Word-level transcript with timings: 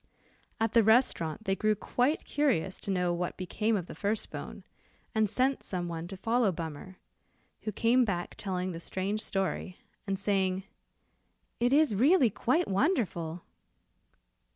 At 0.59 0.73
the 0.73 0.81
restaurant 0.81 1.43
they 1.45 1.55
grew 1.55 1.75
quite 1.75 2.25
curious 2.25 2.79
to 2.79 2.89
know 2.89 3.13
what 3.13 3.37
became 3.37 3.77
of 3.77 3.85
the 3.85 3.93
first 3.93 4.31
bone, 4.31 4.63
and 5.13 5.29
sent 5.29 5.61
some 5.61 5.87
one 5.87 6.07
to 6.07 6.17
follow 6.17 6.51
Bummer, 6.51 6.97
who 7.65 7.71
came 7.71 8.03
back 8.03 8.33
telling 8.35 8.71
the 8.71 8.79
strange 8.79 9.21
story, 9.21 9.77
and 10.07 10.17
saying, 10.17 10.63
"it 11.59 11.71
is 11.71 11.93
really 11.93 12.31
quite 12.31 12.67
wonderful." 12.67 13.43